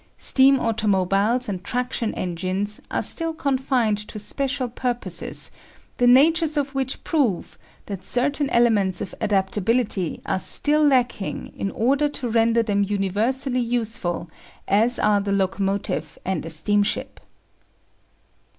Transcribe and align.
Steam 0.17 0.59
automobiles 0.59 1.47
and 1.47 1.63
traction 1.63 2.11
engines 2.15 2.81
are 2.89 3.03
still 3.03 3.35
confined 3.35 3.99
to 3.99 4.17
special 4.17 4.67
purposes, 4.67 5.51
the 5.97 6.07
natures 6.07 6.57
of 6.57 6.73
which 6.73 7.03
prove 7.03 7.55
that 7.85 8.03
certain 8.03 8.49
elements 8.49 8.99
of 8.99 9.13
adaptability 9.21 10.19
are 10.25 10.39
still 10.39 10.83
lacking 10.83 11.53
in 11.55 11.69
order 11.69 12.09
to 12.09 12.27
render 12.27 12.63
them 12.63 12.81
universally 12.81 13.59
useful 13.59 14.27
as 14.67 14.97
are 14.97 15.21
the 15.21 15.31
locomotive 15.31 16.17
and 16.25 16.41
the 16.41 16.49
steam 16.49 16.81
ship. 16.81 17.19